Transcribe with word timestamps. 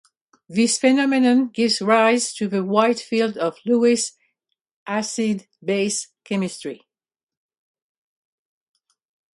This 0.49 0.79
phenomenon 0.79 1.49
gives 1.49 1.79
rise 1.79 2.33
to 2.33 2.47
the 2.47 2.63
wide 2.63 2.99
field 2.99 3.37
of 3.37 3.59
Lewis 3.67 4.13
acid-base 4.87 6.07
chemistry. 6.23 6.87